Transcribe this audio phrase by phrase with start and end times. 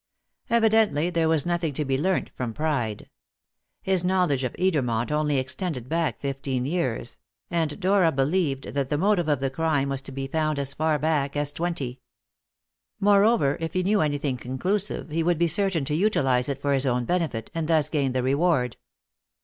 [0.49, 3.07] Evidently there was nothing to be learnt from Pride.
[3.83, 7.19] His knowledge of Edermont only extended back fifteen years;
[7.51, 10.97] and Dora believed that the motive of the crime was to be found as far
[10.97, 11.99] back as twenty.
[12.99, 16.87] Moreover, if he knew anything conclusive, he would be certain to utilize it for his
[16.87, 18.77] own benefit, and thus gain the reward.